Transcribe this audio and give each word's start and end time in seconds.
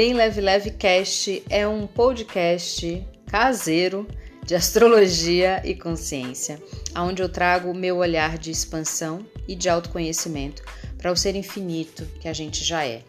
Bem 0.00 0.14
Leve 0.14 0.40
Leve 0.40 0.70
Cast 0.70 1.44
é 1.50 1.68
um 1.68 1.86
podcast 1.86 3.06
caseiro 3.26 4.08
de 4.46 4.54
astrologia 4.54 5.60
e 5.62 5.74
consciência, 5.74 6.58
onde 6.96 7.20
eu 7.20 7.28
trago 7.28 7.70
o 7.70 7.76
meu 7.76 7.98
olhar 7.98 8.38
de 8.38 8.50
expansão 8.50 9.26
e 9.46 9.54
de 9.54 9.68
autoconhecimento 9.68 10.62
para 10.96 11.12
o 11.12 11.16
ser 11.16 11.36
infinito 11.36 12.06
que 12.18 12.28
a 12.28 12.32
gente 12.32 12.64
já 12.64 12.82
é. 12.82 13.02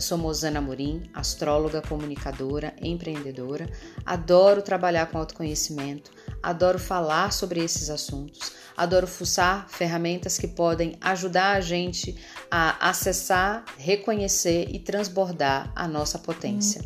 Eu 0.00 0.02
sou 0.02 0.16
Mozana 0.16 0.62
Morim, 0.62 1.02
astróloga, 1.12 1.82
comunicadora, 1.82 2.74
empreendedora. 2.80 3.68
Adoro 4.06 4.62
trabalhar 4.62 5.04
com 5.10 5.18
autoconhecimento, 5.18 6.10
adoro 6.42 6.78
falar 6.78 7.30
sobre 7.34 7.62
esses 7.62 7.90
assuntos, 7.90 8.50
adoro 8.74 9.06
fuçar 9.06 9.68
ferramentas 9.68 10.38
que 10.38 10.48
podem 10.48 10.96
ajudar 11.02 11.54
a 11.54 11.60
gente 11.60 12.16
a 12.50 12.88
acessar, 12.88 13.62
reconhecer 13.76 14.70
e 14.70 14.78
transbordar 14.78 15.70
a 15.76 15.86
nossa 15.86 16.18
potência. 16.18 16.82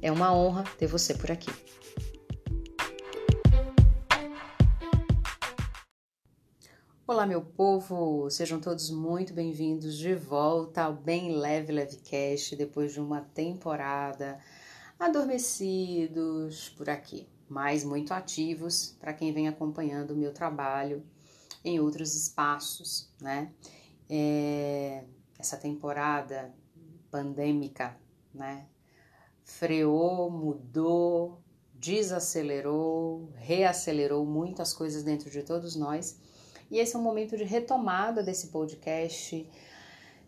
É 0.00 0.12
uma 0.12 0.32
honra 0.32 0.62
ter 0.78 0.86
você 0.86 1.12
por 1.12 1.32
aqui. 1.32 1.50
Olá, 7.06 7.26
meu 7.26 7.42
povo! 7.42 8.30
Sejam 8.30 8.58
todos 8.58 8.88
muito 8.88 9.34
bem-vindos 9.34 9.98
de 9.98 10.14
volta 10.14 10.84
ao 10.84 10.94
Bem 10.94 11.36
Leve 11.36 11.70
Leve 11.70 11.96
Cast 11.98 12.56
depois 12.56 12.94
de 12.94 13.00
uma 13.00 13.20
temporada 13.20 14.40
adormecidos 14.98 16.70
por 16.70 16.88
aqui, 16.88 17.28
mas 17.46 17.84
muito 17.84 18.14
ativos 18.14 18.96
para 18.98 19.12
quem 19.12 19.34
vem 19.34 19.48
acompanhando 19.48 20.12
o 20.12 20.16
meu 20.16 20.32
trabalho 20.32 21.04
em 21.62 21.78
outros 21.78 22.14
espaços, 22.14 23.12
né? 23.20 23.52
É, 24.08 25.04
essa 25.38 25.58
temporada 25.58 26.54
pandêmica, 27.10 27.94
né? 28.32 28.66
Freou, 29.44 30.30
mudou, 30.30 31.38
desacelerou, 31.74 33.30
reacelerou 33.34 34.24
muitas 34.24 34.72
coisas 34.72 35.02
dentro 35.02 35.28
de 35.28 35.42
todos 35.42 35.76
nós 35.76 36.18
e 36.70 36.78
esse 36.78 36.96
é 36.96 36.98
um 36.98 37.02
momento 37.02 37.36
de 37.36 37.44
retomada 37.44 38.22
desse 38.22 38.48
podcast. 38.48 39.48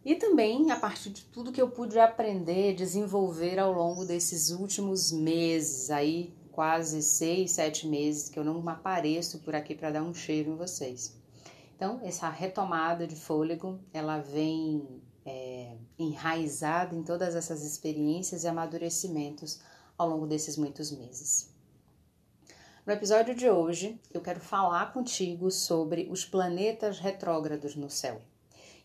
E 0.04 0.14
também 0.14 0.70
a 0.70 0.76
partir 0.76 1.10
de 1.10 1.24
tudo 1.24 1.50
que 1.50 1.60
eu 1.60 1.68
pude 1.68 1.98
aprender, 1.98 2.74
desenvolver 2.74 3.58
ao 3.58 3.72
longo 3.72 4.04
desses 4.04 4.50
últimos 4.50 5.10
meses, 5.10 5.90
aí 5.90 6.32
quase 6.52 7.02
seis, 7.02 7.52
sete 7.52 7.86
meses 7.86 8.28
que 8.28 8.38
eu 8.38 8.44
não 8.44 8.66
apareço 8.68 9.40
por 9.40 9.54
aqui 9.54 9.74
para 9.74 9.90
dar 9.90 10.02
um 10.02 10.14
cheiro 10.14 10.52
em 10.52 10.56
vocês. 10.56 11.14
Então, 11.74 12.00
essa 12.02 12.30
retomada 12.30 13.06
de 13.06 13.16
fôlego, 13.16 13.78
ela 13.92 14.18
vem 14.18 15.02
é, 15.26 15.76
enraizada 15.98 16.94
em 16.94 17.02
todas 17.02 17.34
essas 17.34 17.64
experiências 17.64 18.44
e 18.44 18.48
amadurecimentos 18.48 19.60
ao 19.98 20.08
longo 20.08 20.26
desses 20.26 20.56
muitos 20.56 20.90
meses. 20.90 21.55
No 22.86 22.92
episódio 22.92 23.34
de 23.34 23.50
hoje, 23.50 24.00
eu 24.14 24.20
quero 24.20 24.38
falar 24.38 24.92
contigo 24.92 25.50
sobre 25.50 26.06
os 26.08 26.24
planetas 26.24 27.00
retrógrados 27.00 27.74
no 27.74 27.90
céu. 27.90 28.22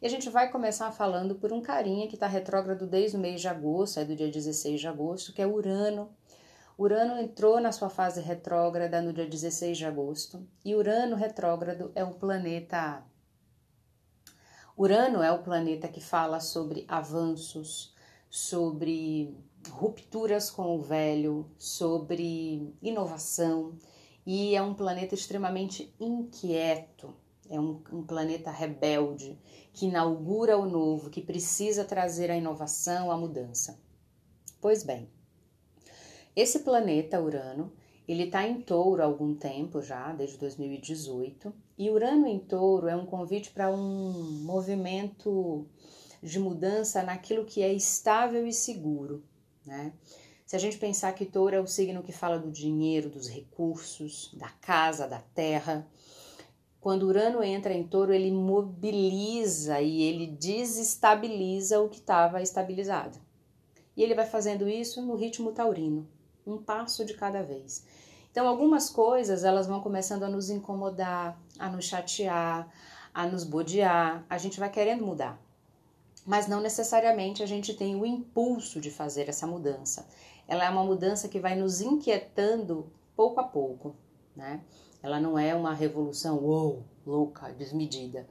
E 0.02 0.08
a 0.08 0.10
gente 0.10 0.28
vai 0.28 0.50
começar 0.50 0.92
falando 0.92 1.36
por 1.36 1.54
um 1.54 1.62
carinha 1.62 2.08
que 2.08 2.16
está 2.16 2.26
retrógrado 2.26 2.88
desde 2.88 3.16
o 3.16 3.20
mês 3.20 3.42
de 3.42 3.48
agosto, 3.48 4.00
é 4.00 4.04
do 4.04 4.16
dia 4.16 4.32
16 4.32 4.82
de 4.82 4.88
agosto, 4.88 5.32
que 5.32 5.40
é 5.40 5.46
Urano. 5.46 6.10
Urano 6.80 7.22
entrou 7.22 7.62
na 7.62 7.72
sua 7.72 7.92
fase 7.92 8.22
retrógrada 8.22 9.04
no 9.04 9.14
dia 9.14 9.28
16 9.28 9.78
de 9.78 9.86
agosto, 9.86 10.48
e 10.66 10.74
Urano 10.74 11.16
retrógrado 11.16 11.92
é 11.94 12.04
um 12.04 12.14
planeta. 12.14 13.04
Urano 14.76 15.22
é 15.22 15.32
o 15.32 15.44
planeta 15.44 15.88
que 15.88 16.02
fala 16.02 16.40
sobre 16.40 16.86
avanços, 16.88 17.94
sobre 18.32 19.38
rupturas 19.70 20.50
com 20.50 20.76
o 20.76 20.82
velho, 20.82 21.50
sobre 21.58 22.74
inovação, 22.82 23.78
e 24.26 24.56
é 24.56 24.62
um 24.62 24.74
planeta 24.74 25.16
extremamente 25.16 25.94
inquieto, 26.00 27.14
é 27.50 27.60
um, 27.60 27.82
um, 27.92 28.04
planeta 28.04 28.50
rebelde 28.50 29.38
que 29.74 29.88
inaugura 29.88 30.58
o 30.58 30.66
novo, 30.66 31.10
que 31.10 31.22
precisa 31.22 31.84
trazer 31.84 32.32
a 32.32 32.38
inovação, 32.38 33.12
a 33.12 33.18
mudança. 33.18 33.80
Pois 34.62 34.84
bem, 34.84 35.10
esse 36.36 36.60
planeta 36.60 37.22
Urano, 37.22 37.74
ele 38.08 38.24
está 38.24 38.48
em 38.48 38.62
Touro 38.62 39.02
há 39.02 39.06
algum 39.06 39.36
tempo 39.36 39.82
já, 39.82 40.14
desde 40.14 40.38
2018, 40.38 41.54
e 41.78 41.90
Urano 41.90 42.28
em 42.28 42.40
Touro 42.40 42.88
é 42.88 42.96
um 42.96 43.06
convite 43.06 43.52
para 43.52 43.72
um 43.72 44.44
movimento 44.44 45.66
de 46.22 46.40
mudança 46.40 47.04
naquilo 47.04 47.46
que 47.46 47.62
é 47.62 47.74
estável 47.74 48.46
e 48.46 48.54
seguro, 48.54 49.24
né? 49.66 49.94
Se 50.52 50.58
a 50.58 50.60
gente 50.60 50.78
pensar 50.78 51.14
que 51.14 51.26
touro 51.26 51.56
é 51.56 51.62
o 51.62 51.66
signo 51.66 52.04
que 52.04 52.12
fala 52.12 52.38
do 52.38 52.52
dinheiro, 52.52 53.10
dos 53.10 53.30
recursos, 53.30 54.30
da 54.34 54.50
casa, 54.50 55.08
da 55.08 55.22
terra, 55.34 55.88
quando 56.82 57.04
Urano 57.04 57.42
entra 57.42 57.74
em 57.74 57.88
touro, 57.88 58.12
ele 58.12 58.30
mobiliza 58.30 59.80
e 59.80 60.02
ele 60.02 60.28
desestabiliza 60.28 61.80
o 61.80 61.88
que 61.88 62.00
estava 62.00 62.42
estabilizado. 62.42 63.18
E 63.96 64.04
ele 64.04 64.14
vai 64.14 64.26
fazendo 64.26 64.68
isso 64.68 65.02
no 65.02 65.16
ritmo 65.16 65.54
taurino, 65.54 66.06
um 66.46 66.58
passo 66.58 67.06
de 67.06 67.14
cada 67.14 67.42
vez. 67.42 67.86
Então, 68.30 68.46
algumas 68.46 68.90
coisas 68.90 69.46
elas 69.46 69.68
vão 69.68 69.80
começando 69.80 70.24
a 70.24 70.30
nos 70.30 70.50
incomodar, 70.50 71.42
a 71.58 71.70
nos 71.70 71.86
chatear, 71.86 72.70
a 73.14 73.26
nos 73.26 73.46
bodear, 73.46 74.26
a 74.30 74.38
gente 74.38 74.60
vai 74.60 74.70
querendo 74.70 75.06
mudar. 75.06 75.42
Mas 76.26 76.46
não 76.46 76.60
necessariamente 76.60 77.42
a 77.42 77.46
gente 77.46 77.74
tem 77.74 77.96
o 77.96 78.06
impulso 78.06 78.82
de 78.82 78.92
fazer 78.92 79.30
essa 79.30 79.48
mudança 79.48 80.06
ela 80.52 80.66
é 80.66 80.70
uma 80.70 80.84
mudança 80.84 81.30
que 81.30 81.40
vai 81.40 81.56
nos 81.56 81.80
inquietando 81.80 82.92
pouco 83.16 83.40
a 83.40 83.44
pouco, 83.44 83.96
né? 84.36 84.60
Ela 85.02 85.18
não 85.18 85.40
é 85.40 85.56
uma 85.56 85.74
revolução 85.74 86.40
uou, 86.40 86.84
louca, 87.08 87.54
desmedida. 87.54 88.28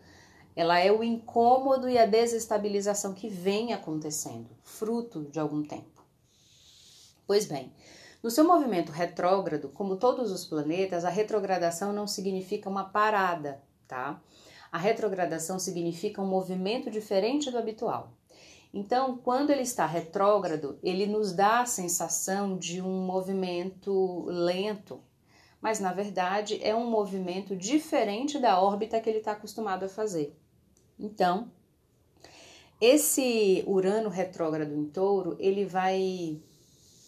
Ela 0.54 0.78
é 0.78 0.92
o 0.92 1.02
incômodo 1.02 1.88
e 1.88 1.96
a 1.96 2.04
desestabilização 2.04 3.14
que 3.14 3.30
vem 3.30 3.72
acontecendo, 3.72 4.50
fruto 4.62 5.22
de 5.30 5.40
algum 5.40 5.62
tempo. 5.62 6.04
Pois 7.26 7.46
bem, 7.46 7.72
no 8.22 8.30
seu 8.30 8.44
movimento 8.44 8.92
retrógrado, 8.92 9.70
como 9.70 9.96
todos 9.96 10.30
os 10.30 10.44
planetas, 10.44 11.06
a 11.06 11.08
retrogradação 11.08 11.90
não 11.90 12.06
significa 12.06 12.68
uma 12.68 12.84
parada, 12.84 13.62
tá? 13.88 14.20
A 14.70 14.76
retrogradação 14.76 15.58
significa 15.58 16.20
um 16.20 16.26
movimento 16.26 16.90
diferente 16.90 17.50
do 17.50 17.56
habitual. 17.56 18.12
Então, 18.72 19.16
quando 19.16 19.50
ele 19.50 19.62
está 19.62 19.84
retrógrado, 19.84 20.78
ele 20.82 21.06
nos 21.06 21.32
dá 21.32 21.60
a 21.60 21.66
sensação 21.66 22.56
de 22.56 22.80
um 22.80 23.04
movimento 23.04 24.24
lento, 24.26 25.00
mas 25.60 25.80
na 25.80 25.92
verdade 25.92 26.60
é 26.62 26.74
um 26.74 26.88
movimento 26.88 27.56
diferente 27.56 28.38
da 28.38 28.60
órbita 28.60 29.00
que 29.00 29.10
ele 29.10 29.18
está 29.18 29.32
acostumado 29.32 29.84
a 29.84 29.88
fazer. 29.88 30.38
Então, 30.98 31.50
esse 32.80 33.64
Urano 33.66 34.08
retrógrado 34.08 34.72
em 34.72 34.86
Touro, 34.86 35.36
ele 35.40 35.64
vai 35.64 36.40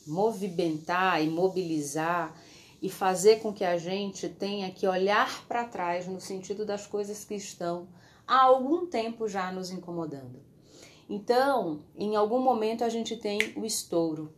movimentar 0.07 1.23
e 1.23 1.31
mobilizar 1.31 2.37
e 2.83 2.91
fazer 2.91 3.41
com 3.41 3.53
que 3.53 3.65
a 3.65 3.79
gente 3.79 4.29
tenha 4.29 4.71
que 4.73 4.87
olhar 4.87 5.47
para 5.47 5.65
trás 5.65 6.09
no 6.09 6.21
sentido 6.21 6.67
das 6.67 6.87
coisas 6.87 7.25
que 7.25 7.37
estão 7.37 7.87
há 8.27 8.43
algum 8.43 8.87
tempo 8.87 9.29
já 9.29 9.53
nos 9.53 9.71
incomodando. 9.71 10.52
Então, 11.15 11.85
em 11.95 12.17
algum 12.17 12.41
momento 12.41 12.83
a 12.83 12.89
gente 12.89 13.19
tem 13.19 13.39
o 13.55 13.67
estouro. 13.67 14.33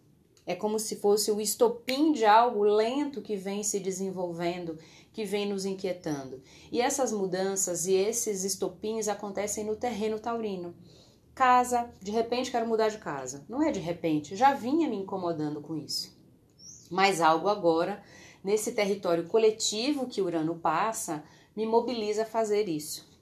É 0.45 0.57
como 0.57 0.77
se 0.77 0.97
fosse 0.97 1.31
o 1.31 1.41
estopim 1.41 2.11
de 2.11 2.25
algo 2.25 2.65
lento 2.65 3.23
que 3.23 3.37
vem 3.37 3.63
se 3.63 3.79
desenvolvendo, 3.79 4.77
que 5.13 5.25
vem 5.25 5.49
nos 5.49 5.65
inquietando. 5.65 6.43
E 6.73 6.81
essas 6.81 7.13
mudanças 7.13 7.87
e 7.87 7.95
esses 7.95 8.43
estopins 8.43 9.07
acontecem 9.07 9.65
no 9.65 9.77
terreno 9.77 10.19
taurino. 10.19 10.75
Casa, 11.33 11.89
de 12.03 12.11
repente 12.11 12.51
quero 12.51 12.67
mudar 12.67 12.89
de 12.89 12.99
casa. 12.99 13.45
Não 13.49 13.63
é 13.63 13.71
de 13.71 13.79
repente, 13.79 14.35
já 14.35 14.53
vinha 14.53 14.89
me 14.89 14.97
incomodando 14.97 15.61
com 15.61 15.77
isso. 15.77 16.13
Mas 16.91 17.21
algo 17.21 17.47
agora, 17.47 18.03
nesse 18.43 18.73
território 18.73 19.29
coletivo 19.29 20.09
que 20.09 20.21
Urano 20.21 20.57
passa, 20.57 21.23
me 21.55 21.67
mobiliza 21.67 22.23
a 22.23 22.27
fazer 22.27 22.69
isso 22.69 23.14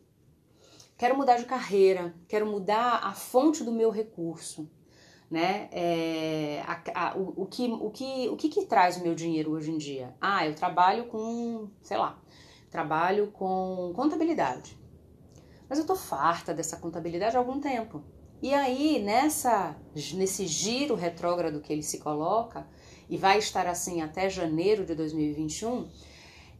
quero 1.02 1.16
mudar 1.16 1.36
de 1.36 1.46
carreira, 1.46 2.14
quero 2.28 2.46
mudar 2.46 3.00
a 3.02 3.12
fonte 3.12 3.64
do 3.64 3.72
meu 3.72 3.90
recurso, 3.90 4.70
né? 5.28 5.68
É, 5.72 6.62
a, 6.64 7.08
a, 7.08 7.18
o, 7.18 7.42
o, 7.42 7.46
que, 7.46 7.66
o, 7.66 7.90
que, 7.90 8.28
o 8.28 8.36
que 8.36 8.48
que 8.48 8.66
traz 8.66 8.98
o 8.98 9.02
meu 9.02 9.12
dinheiro 9.12 9.50
hoje 9.50 9.72
em 9.72 9.78
dia? 9.78 10.14
Ah, 10.20 10.46
eu 10.46 10.54
trabalho 10.54 11.06
com, 11.06 11.68
sei 11.82 11.96
lá, 11.96 12.22
trabalho 12.70 13.32
com 13.32 13.92
contabilidade. 13.96 14.78
Mas 15.68 15.80
eu 15.80 15.84
tô 15.84 15.96
farta 15.96 16.54
dessa 16.54 16.76
contabilidade 16.76 17.34
há 17.34 17.40
algum 17.40 17.58
tempo. 17.58 18.04
E 18.40 18.54
aí, 18.54 19.02
nessa, 19.02 19.74
nesse 20.14 20.46
giro 20.46 20.94
retrógrado 20.94 21.60
que 21.60 21.72
ele 21.72 21.82
se 21.82 21.98
coloca, 21.98 22.64
e 23.10 23.16
vai 23.16 23.38
estar 23.38 23.66
assim 23.66 24.02
até 24.02 24.30
janeiro 24.30 24.86
de 24.86 24.94
2021, 24.94 25.90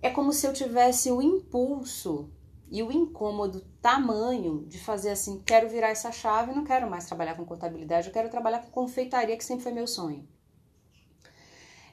é 0.03 0.11
como 0.11 0.33
se 0.33 0.49
eu 0.49 0.53
tivesse 0.53 1.13
o 1.13 1.23
impulso 1.23 2.29
e 2.73 2.83
o 2.83 2.91
incômodo 2.91 3.61
tamanho 3.83 4.65
de 4.67 4.79
fazer 4.79 5.11
assim, 5.11 5.43
quero 5.45 5.69
virar 5.69 5.91
essa 5.91 6.11
chave, 6.11 6.55
não 6.55 6.65
quero 6.65 6.89
mais 6.89 7.05
trabalhar 7.05 7.37
com 7.37 7.45
contabilidade, 7.45 8.07
eu 8.07 8.13
quero 8.15 8.31
trabalhar 8.31 8.61
com 8.61 8.71
confeitaria, 8.71 9.37
que 9.37 9.45
sempre 9.45 9.63
foi 9.63 9.73
meu 9.73 9.87
sonho. 9.87 10.27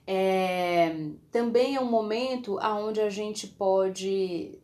É, 0.08 1.12
também 1.30 1.76
é 1.76 1.82
um 1.82 1.92
momento 1.92 2.58
onde 2.64 3.02
a 3.02 3.10
gente 3.10 3.46
pode 3.46 4.58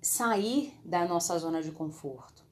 sair 0.00 0.72
da 0.84 1.04
nossa 1.04 1.36
zona 1.36 1.60
de 1.60 1.72
conforto. 1.72 2.44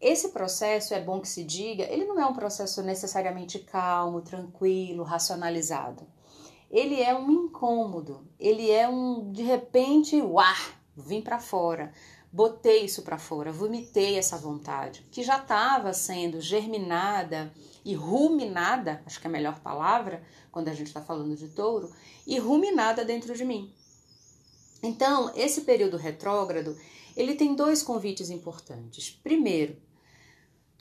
Esse 0.00 0.28
processo, 0.28 0.94
é 0.94 1.00
bom 1.00 1.20
que 1.20 1.28
se 1.28 1.42
diga, 1.42 1.82
ele 1.92 2.04
não 2.04 2.20
é 2.20 2.24
um 2.24 2.34
processo 2.34 2.84
necessariamente 2.84 3.58
calmo, 3.58 4.20
tranquilo, 4.20 5.02
racionalizado. 5.02 6.06
Ele 6.70 7.02
é 7.02 7.12
um 7.12 7.28
incômodo, 7.32 8.24
ele 8.38 8.70
é 8.70 8.88
um, 8.88 9.32
de 9.32 9.42
repente, 9.42 10.22
uá, 10.22 10.54
vim 10.96 11.20
para 11.20 11.38
fora, 11.38 11.92
botei 12.32 12.84
isso 12.84 13.02
para 13.02 13.18
fora, 13.18 13.52
vomitei 13.52 14.16
essa 14.16 14.36
vontade, 14.36 15.06
que 15.10 15.22
já 15.22 15.38
estava 15.38 15.92
sendo 15.92 16.40
germinada 16.40 17.52
e 17.84 17.94
ruminada, 17.94 19.02
acho 19.04 19.20
que 19.20 19.26
é 19.26 19.30
a 19.30 19.32
melhor 19.32 19.60
palavra 19.60 20.22
quando 20.50 20.68
a 20.68 20.74
gente 20.74 20.88
está 20.88 21.00
falando 21.00 21.36
de 21.36 21.48
touro, 21.48 21.92
e 22.26 22.38
ruminada 22.38 23.04
dentro 23.04 23.34
de 23.34 23.44
mim. 23.44 23.72
Então, 24.82 25.32
esse 25.34 25.62
período 25.62 25.96
retrógrado, 25.96 26.76
ele 27.16 27.34
tem 27.34 27.54
dois 27.54 27.82
convites 27.82 28.30
importantes. 28.30 29.10
Primeiro, 29.22 29.76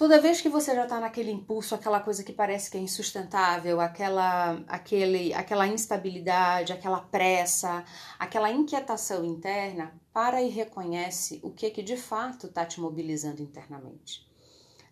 Toda 0.01 0.19
vez 0.19 0.41
que 0.41 0.49
você 0.49 0.73
já 0.73 0.85
está 0.85 0.99
naquele 0.99 1.29
impulso, 1.29 1.75
aquela 1.75 1.99
coisa 1.99 2.23
que 2.23 2.33
parece 2.33 2.71
que 2.71 2.75
é 2.75 2.79
insustentável, 2.81 3.79
aquela, 3.79 4.53
aquele, 4.67 5.31
aquela 5.31 5.67
instabilidade, 5.67 6.73
aquela 6.73 7.01
pressa, 7.01 7.85
aquela 8.17 8.51
inquietação 8.51 9.23
interna, 9.23 9.93
para 10.11 10.41
e 10.41 10.49
reconhece 10.49 11.39
o 11.43 11.51
que 11.51 11.69
que 11.69 11.83
de 11.83 11.95
fato 11.95 12.47
está 12.47 12.65
te 12.65 12.81
mobilizando 12.81 13.43
internamente, 13.43 14.27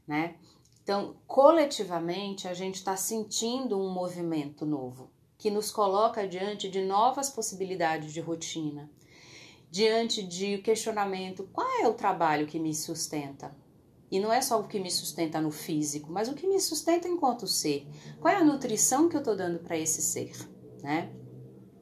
né? 0.07 0.35
Então, 0.83 1.15
coletivamente, 1.25 2.47
a 2.47 2.53
gente 2.53 2.75
está 2.75 2.95
sentindo 2.95 3.81
um 3.81 3.91
movimento 3.91 4.63
novo 4.63 5.09
que 5.39 5.49
nos 5.49 5.71
coloca 5.71 6.27
diante 6.27 6.69
de 6.69 6.85
novas 6.85 7.31
possibilidades 7.31 8.13
de 8.13 8.21
rotina, 8.21 8.87
diante 9.71 10.21
de 10.21 10.59
questionamento: 10.59 11.49
qual 11.51 11.67
é 11.81 11.87
o 11.87 11.95
trabalho 11.95 12.45
que 12.45 12.59
me 12.59 12.75
sustenta? 12.75 13.51
E 14.11 14.19
não 14.19 14.33
é 14.33 14.41
só 14.41 14.59
o 14.59 14.67
que 14.67 14.79
me 14.79 14.89
sustenta 14.89 15.39
no 15.39 15.51
físico, 15.51 16.11
mas 16.11 16.27
o 16.27 16.33
que 16.33 16.47
me 16.47 16.59
sustenta 16.59 17.07
enquanto 17.07 17.47
ser. 17.47 17.87
Qual 18.19 18.33
é 18.33 18.37
a 18.37 18.43
nutrição 18.43 19.07
que 19.07 19.15
eu 19.15 19.19
estou 19.19 19.35
dando 19.35 19.59
para 19.59 19.77
esse 19.77 20.01
ser, 20.01 20.31
né? 20.81 21.11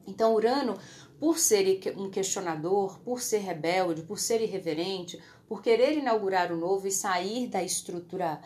Então, 0.06 0.34
Urano, 0.34 0.78
por 1.18 1.38
ser 1.38 1.82
um 1.96 2.10
questionador, 2.10 2.98
por 3.00 3.20
ser 3.20 3.38
rebelde, 3.38 4.02
por 4.02 4.18
ser 4.18 4.40
irreverente, 4.40 5.20
por 5.46 5.62
querer 5.62 5.96
inaugurar 5.96 6.52
o 6.52 6.56
novo 6.56 6.86
e 6.86 6.92
sair 6.92 7.48
da 7.48 7.62
estrutura 7.62 8.40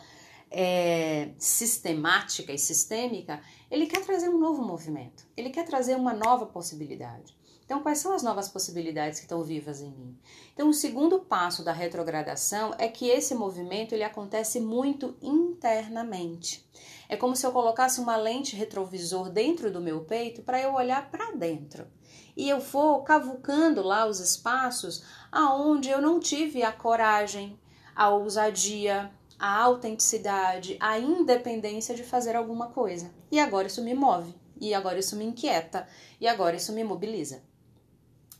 é, 0.49 1.31
sistemática 1.37 2.51
e 2.53 2.59
sistêmica, 2.59 3.41
ele 3.69 3.87
quer 3.87 4.03
trazer 4.05 4.29
um 4.29 4.37
novo 4.37 4.63
movimento, 4.63 5.25
ele 5.35 5.49
quer 5.49 5.65
trazer 5.65 5.95
uma 5.95 6.13
nova 6.13 6.45
possibilidade. 6.45 7.35
Então, 7.65 7.81
quais 7.81 7.99
são 7.99 8.13
as 8.13 8.21
novas 8.21 8.49
possibilidades 8.49 9.19
que 9.19 9.25
estão 9.25 9.41
vivas 9.43 9.81
em 9.81 9.89
mim? 9.91 10.17
Então, 10.53 10.69
o 10.69 10.73
segundo 10.73 11.19
passo 11.19 11.63
da 11.63 11.71
retrogradação 11.71 12.73
é 12.77 12.87
que 12.87 13.07
esse 13.07 13.33
movimento 13.33 13.93
ele 13.93 14.03
acontece 14.03 14.59
muito 14.59 15.15
internamente. 15.21 16.67
É 17.07 17.15
como 17.15 17.35
se 17.35 17.45
eu 17.45 17.51
colocasse 17.51 17.99
uma 17.99 18.15
lente 18.15 18.55
retrovisor 18.55 19.29
dentro 19.29 19.71
do 19.71 19.81
meu 19.81 20.01
peito 20.01 20.41
para 20.41 20.61
eu 20.61 20.73
olhar 20.73 21.09
para 21.09 21.31
dentro. 21.31 21.87
E 22.35 22.49
eu 22.49 22.59
vou 22.59 23.03
cavucando 23.03 23.81
lá 23.81 24.05
os 24.05 24.19
espaços 24.19 25.03
aonde 25.31 25.89
eu 25.89 26.01
não 26.01 26.19
tive 26.19 26.63
a 26.63 26.71
coragem, 26.71 27.59
a 27.95 28.09
ousadia, 28.09 29.11
a 29.37 29.61
autenticidade, 29.61 30.77
a 30.79 30.97
independência 30.97 31.95
de 31.95 32.03
fazer 32.03 32.35
alguma 32.35 32.67
coisa. 32.69 33.13
E 33.31 33.39
agora 33.39 33.67
isso 33.67 33.83
me 33.83 33.93
move, 33.93 34.33
e 34.59 34.73
agora 34.73 34.99
isso 34.99 35.15
me 35.15 35.25
inquieta, 35.25 35.87
e 36.19 36.27
agora 36.27 36.55
isso 36.55 36.73
me 36.73 36.83
mobiliza. 36.83 37.43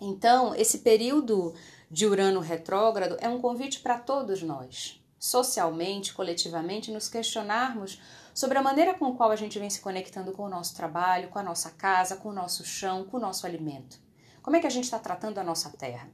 Então, 0.06 0.54
esse 0.54 0.80
período 0.80 1.54
de 1.90 2.06
Urano 2.06 2.42
retrógrado 2.42 3.16
é 3.22 3.30
um 3.30 3.40
convite 3.40 3.80
para 3.80 3.98
todos 3.98 4.44
nós, 4.44 5.02
socialmente, 5.18 6.14
coletivamente, 6.14 6.92
nos 6.92 7.08
questionarmos 7.08 8.02
sobre 8.34 8.58
a 8.58 8.62
maneira 8.62 8.94
com 8.94 9.06
a 9.06 9.16
qual 9.16 9.32
a 9.32 9.36
gente 9.38 9.58
vem 9.58 9.70
se 9.70 9.80
conectando 9.80 10.34
com 10.34 10.44
o 10.44 10.50
nosso 10.50 10.76
trabalho, 10.76 11.30
com 11.30 11.40
a 11.40 11.44
nossa 11.44 11.72
casa, 11.72 12.18
com 12.18 12.28
o 12.28 12.34
nosso 12.34 12.66
chão, 12.66 13.06
com 13.06 13.16
o 13.16 13.20
nosso 13.20 13.48
alimento. 13.48 13.98
Como 14.42 14.58
é 14.58 14.60
que 14.60 14.68
a 14.68 14.70
gente 14.70 14.84
está 14.84 15.00
tratando 15.00 15.38
a 15.38 15.44
nossa 15.44 15.70
terra? 15.70 16.10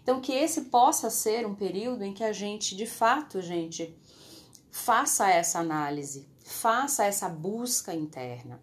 Então, 0.00 0.20
que 0.20 0.32
esse 0.32 0.66
possa 0.66 1.10
ser 1.10 1.44
um 1.44 1.56
período 1.56 2.04
em 2.04 2.14
que 2.14 2.22
a 2.22 2.32
gente, 2.32 2.76
de 2.76 2.86
fato, 2.86 3.42
gente, 3.42 3.98
faça 4.70 5.28
essa 5.28 5.58
análise, 5.58 6.28
faça 6.44 7.04
essa 7.04 7.28
busca 7.28 7.92
interna. 7.92 8.60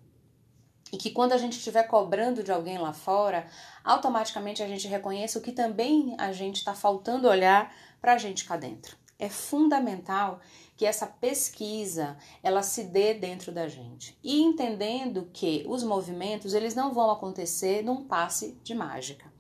E 0.91 0.97
que 0.97 1.11
quando 1.11 1.31
a 1.31 1.37
gente 1.37 1.57
estiver 1.57 1.83
cobrando 1.83 2.43
de 2.43 2.51
alguém 2.51 2.77
lá 2.77 2.91
fora, 2.91 3.47
automaticamente 3.83 4.61
a 4.61 4.67
gente 4.67 4.87
reconheça 4.87 5.39
o 5.39 5.41
que 5.41 5.51
também 5.51 6.15
a 6.17 6.33
gente 6.33 6.57
está 6.57 6.73
faltando 6.73 7.29
olhar 7.29 7.73
para 8.01 8.13
a 8.13 8.17
gente 8.17 8.45
cá 8.45 8.57
dentro. 8.57 8.97
É 9.17 9.29
fundamental 9.29 10.39
que 10.75 10.85
essa 10.85 11.05
pesquisa 11.05 12.17
ela 12.41 12.63
se 12.63 12.85
dê 12.85 13.13
dentro 13.13 13.51
da 13.51 13.67
gente 13.67 14.17
e 14.23 14.41
entendendo 14.41 15.29
que 15.31 15.63
os 15.67 15.83
movimentos 15.83 16.55
eles 16.55 16.73
não 16.73 16.91
vão 16.91 17.11
acontecer 17.11 17.83
num 17.83 18.03
passe 18.03 18.57
de 18.63 18.73
mágica. 18.73 19.31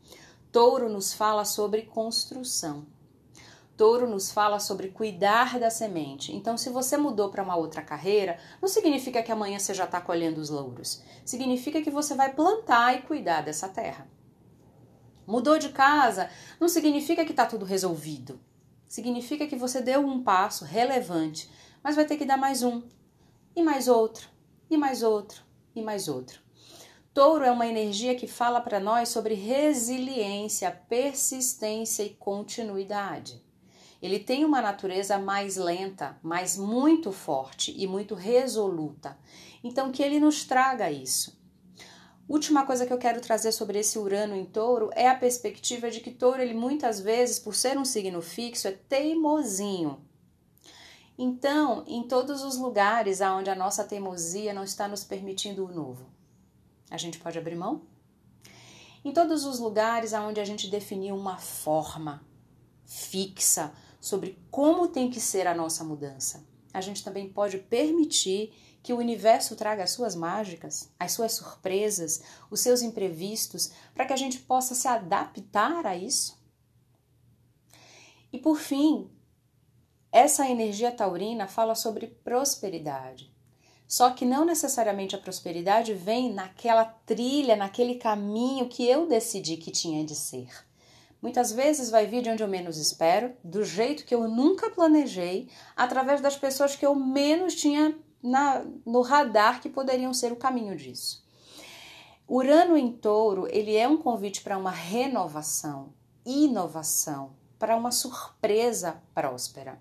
Touro 0.51 0.87
nos 0.87 1.13
fala 1.13 1.43
sobre 1.43 1.81
construção. 1.81 2.85
Touro 3.77 4.07
nos 4.07 4.31
fala 4.31 4.59
sobre 4.59 4.89
cuidar 4.89 5.59
da 5.59 5.69
semente. 5.69 6.35
Então, 6.35 6.57
se 6.57 6.69
você 6.69 6.97
mudou 6.97 7.29
para 7.29 7.43
uma 7.43 7.55
outra 7.55 7.81
carreira, 7.81 8.37
não 8.61 8.67
significa 8.67 9.23
que 9.23 9.31
amanhã 9.31 9.57
você 9.57 9.73
já 9.73 9.85
está 9.85 9.99
colhendo 9.99 10.39
os 10.39 10.49
louros. 10.49 11.01
Significa 11.25 11.81
que 11.81 11.89
você 11.89 12.13
vai 12.13 12.33
plantar 12.33 12.95
e 12.95 13.01
cuidar 13.01 13.41
dessa 13.41 13.67
terra. 13.67 14.07
Mudou 15.25 15.57
de 15.57 15.69
casa, 15.69 16.29
não 16.59 16.67
significa 16.67 17.23
que 17.25 17.31
está 17.31 17.45
tudo 17.45 17.65
resolvido. 17.65 18.39
Significa 18.87 19.47
que 19.47 19.55
você 19.55 19.81
deu 19.81 20.01
um 20.01 20.21
passo 20.21 20.65
relevante, 20.65 21.49
mas 21.81 21.95
vai 21.95 22.05
ter 22.05 22.17
que 22.17 22.25
dar 22.25 22.37
mais 22.37 22.61
um, 22.61 22.83
e 23.55 23.63
mais 23.63 23.87
outro, 23.87 24.29
e 24.69 24.77
mais 24.77 25.01
outro, 25.01 25.43
e 25.73 25.81
mais 25.81 26.07
outro. 26.07 26.41
Touro 27.13 27.43
é 27.43 27.51
uma 27.51 27.67
energia 27.67 28.15
que 28.15 28.27
fala 28.27 28.61
para 28.61 28.79
nós 28.79 29.09
sobre 29.09 29.33
resiliência, 29.33 30.71
persistência 30.71 32.03
e 32.03 32.11
continuidade. 32.11 33.43
Ele 34.01 34.19
tem 34.19 34.43
uma 34.43 34.61
natureza 34.61 35.17
mais 35.19 35.57
lenta, 35.57 36.17
mas 36.23 36.57
muito 36.57 37.11
forte 37.11 37.73
e 37.77 37.85
muito 37.85 38.15
resoluta. 38.15 39.17
Então, 39.63 39.91
que 39.91 40.01
ele 40.01 40.19
nos 40.19 40.43
traga 40.43 40.91
isso. 40.91 41.39
Última 42.27 42.65
coisa 42.65 42.85
que 42.85 42.93
eu 42.93 42.97
quero 42.97 43.19
trazer 43.19 43.51
sobre 43.51 43.79
esse 43.79 43.99
Urano 43.99 44.35
em 44.35 44.45
Touro 44.45 44.89
é 44.93 45.07
a 45.07 45.15
perspectiva 45.15 45.91
de 45.91 45.99
que 45.99 46.11
Touro, 46.11 46.41
ele 46.41 46.53
muitas 46.53 46.99
vezes, 46.99 47.37
por 47.37 47.53
ser 47.53 47.77
um 47.77 47.85
signo 47.85 48.21
fixo, 48.21 48.67
é 48.67 48.71
teimosinho. 48.71 50.01
Então, 51.17 51.83
em 51.85 52.07
todos 52.07 52.41
os 52.41 52.57
lugares 52.57 53.21
onde 53.21 53.49
a 53.49 53.55
nossa 53.55 53.83
teimosia 53.83 54.53
não 54.53 54.63
está 54.63 54.87
nos 54.87 55.03
permitindo 55.03 55.65
o 55.65 55.71
novo, 55.71 56.09
a 56.89 56.97
gente 56.97 57.19
pode 57.19 57.37
abrir 57.37 57.55
mão? 57.55 57.83
Em 59.03 59.11
todos 59.11 59.45
os 59.45 59.59
lugares 59.59 60.13
onde 60.13 60.39
a 60.39 60.45
gente 60.45 60.69
definiu 60.69 61.15
uma 61.15 61.37
forma 61.37 62.25
fixa, 62.85 63.73
sobre 64.01 64.37
como 64.49 64.87
tem 64.87 65.09
que 65.09 65.21
ser 65.21 65.45
a 65.45 65.55
nossa 65.55 65.83
mudança. 65.83 66.43
A 66.73 66.81
gente 66.81 67.03
também 67.03 67.29
pode 67.29 67.59
permitir 67.59 68.51
que 68.81 68.91
o 68.91 68.97
universo 68.97 69.55
traga 69.55 69.83
as 69.83 69.91
suas 69.91 70.15
mágicas, 70.15 70.91
as 70.99 71.11
suas 71.11 71.33
surpresas, 71.33 72.23
os 72.49 72.59
seus 72.59 72.81
imprevistos, 72.81 73.71
para 73.93 74.05
que 74.05 74.13
a 74.13 74.17
gente 74.17 74.39
possa 74.39 74.73
se 74.73 74.87
adaptar 74.87 75.85
a 75.85 75.95
isso. 75.95 76.41
E 78.33 78.39
por 78.39 78.57
fim, 78.57 79.09
essa 80.11 80.49
energia 80.49 80.91
taurina 80.91 81.47
fala 81.47 81.75
sobre 81.75 82.07
prosperidade. 82.07 83.31
Só 83.87 84.09
que 84.11 84.25
não 84.25 84.45
necessariamente 84.45 85.15
a 85.15 85.19
prosperidade 85.19 85.93
vem 85.93 86.33
naquela 86.33 86.85
trilha, 86.85 87.57
naquele 87.57 87.95
caminho 87.95 88.69
que 88.69 88.87
eu 88.87 89.05
decidi 89.05 89.57
que 89.57 89.69
tinha 89.69 90.03
de 90.05 90.15
ser. 90.15 90.49
Muitas 91.21 91.51
vezes 91.51 91.91
vai 91.91 92.07
vir 92.07 92.23
de 92.23 92.29
onde 92.29 92.41
eu 92.41 92.47
menos 92.47 92.77
espero, 92.77 93.33
do 93.43 93.63
jeito 93.63 94.05
que 94.05 94.15
eu 94.15 94.27
nunca 94.27 94.71
planejei, 94.71 95.49
através 95.75 96.19
das 96.19 96.35
pessoas 96.35 96.75
que 96.75 96.85
eu 96.85 96.95
menos 96.95 97.53
tinha 97.53 97.95
na, 98.23 98.65
no 98.85 99.01
radar 99.01 99.61
que 99.61 99.69
poderiam 99.69 100.13
ser 100.13 100.31
o 100.31 100.35
caminho 100.35 100.75
disso. 100.75 101.23
Urano 102.27 102.75
em 102.75 102.91
touro, 102.91 103.47
ele 103.51 103.75
é 103.75 103.87
um 103.87 103.97
convite 103.97 104.41
para 104.41 104.57
uma 104.57 104.71
renovação, 104.71 105.93
inovação, 106.25 107.35
para 107.59 107.75
uma 107.75 107.91
surpresa 107.91 109.01
próspera. 109.13 109.79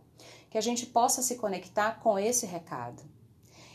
Que 0.50 0.58
a 0.58 0.60
gente 0.60 0.84
possa 0.84 1.22
se 1.22 1.36
conectar 1.36 2.00
com 2.00 2.18
esse 2.18 2.44
recado. 2.44 3.02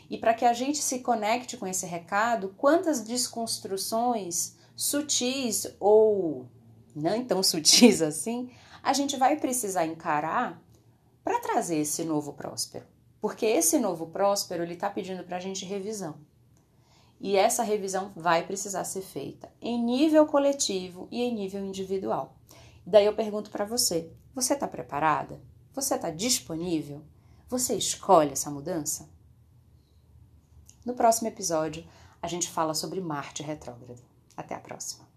E 0.08 0.18
para 0.18 0.34
que 0.34 0.44
a 0.44 0.52
gente 0.52 0.78
se 0.78 1.00
conecte 1.00 1.56
com 1.56 1.66
esse 1.66 1.86
recado, 1.86 2.54
quantas 2.56 3.00
desconstruções 3.00 4.54
sutis 4.76 5.66
ou 5.80 6.46
não 6.96 7.22
tão 7.22 7.42
sutis 7.42 8.00
assim, 8.02 8.50
a 8.82 8.92
gente 8.92 9.16
vai 9.16 9.36
precisar 9.36 9.84
encarar 9.84 10.60
para 11.22 11.40
trazer 11.40 11.76
esse 11.76 12.04
novo 12.04 12.32
próspero. 12.32 12.86
Porque 13.20 13.44
esse 13.44 13.78
novo 13.78 14.06
próspero, 14.06 14.62
ele 14.62 14.74
está 14.74 14.88
pedindo 14.88 15.24
para 15.24 15.36
a 15.36 15.40
gente 15.40 15.64
revisão. 15.64 16.16
E 17.20 17.36
essa 17.36 17.62
revisão 17.62 18.12
vai 18.14 18.46
precisar 18.46 18.84
ser 18.84 19.02
feita 19.02 19.50
em 19.60 19.82
nível 19.82 20.26
coletivo 20.26 21.08
e 21.10 21.22
em 21.22 21.34
nível 21.34 21.64
individual. 21.64 22.36
Daí 22.86 23.06
eu 23.06 23.14
pergunto 23.14 23.50
para 23.50 23.64
você: 23.64 24.12
você 24.34 24.54
está 24.54 24.68
preparada? 24.68 25.40
Você 25.72 25.94
está 25.94 26.10
disponível? 26.10 27.02
Você 27.48 27.74
escolhe 27.74 28.32
essa 28.32 28.50
mudança? 28.50 29.08
No 30.84 30.94
próximo 30.94 31.28
episódio, 31.28 31.86
a 32.22 32.28
gente 32.28 32.48
fala 32.48 32.74
sobre 32.74 33.00
Marte 33.00 33.42
retrógrado. 33.42 34.02
Até 34.36 34.54
a 34.54 34.60
próxima! 34.60 35.15